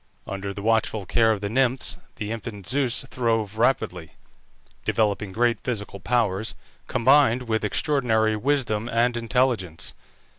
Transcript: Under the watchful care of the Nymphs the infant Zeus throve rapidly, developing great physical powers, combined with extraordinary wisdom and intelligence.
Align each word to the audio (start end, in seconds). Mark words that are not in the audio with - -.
Under 0.25 0.51
the 0.51 0.63
watchful 0.63 1.05
care 1.05 1.31
of 1.31 1.41
the 1.41 1.47
Nymphs 1.51 1.99
the 2.15 2.31
infant 2.31 2.67
Zeus 2.67 3.05
throve 3.11 3.59
rapidly, 3.59 4.13
developing 4.83 5.31
great 5.31 5.59
physical 5.59 5.99
powers, 5.99 6.55
combined 6.87 7.43
with 7.43 7.63
extraordinary 7.63 8.35
wisdom 8.35 8.89
and 8.89 9.15
intelligence. 9.15 9.93